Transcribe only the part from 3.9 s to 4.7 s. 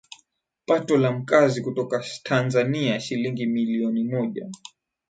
moja